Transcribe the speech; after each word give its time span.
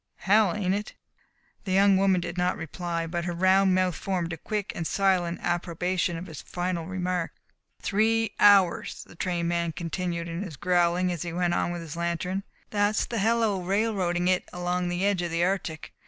Hell, 0.17 0.55
ain't 0.55 0.73
it?" 0.73 0.95
The 1.63 1.73
young 1.73 1.95
woman 1.95 2.19
did 2.21 2.35
not 2.35 2.57
reply, 2.57 3.05
but 3.05 3.25
her 3.25 3.33
round 3.33 3.75
mouth 3.75 3.93
formed 3.93 4.33
a 4.33 4.37
quick 4.37 4.71
and 4.73 4.87
silent 4.87 5.39
approbation 5.43 6.17
of 6.17 6.25
his 6.25 6.41
final 6.41 6.87
remark. 6.87 7.33
"Three 7.83 8.33
hours!" 8.39 9.03
the 9.07 9.13
train 9.13 9.47
man 9.47 9.73
continued 9.73 10.25
his 10.27 10.55
growling 10.57 11.11
as 11.11 11.21
he 11.21 11.31
went 11.33 11.53
on 11.53 11.71
with 11.71 11.83
his 11.83 11.95
lantern. 11.95 12.41
"That's 12.71 13.05
the 13.05 13.19
hell 13.19 13.43
o' 13.43 13.61
railroading 13.61 14.27
it 14.27 14.49
along 14.51 14.89
the 14.89 15.05
edge 15.05 15.21
of 15.21 15.29
the 15.29 15.43
Arctic. 15.43 15.93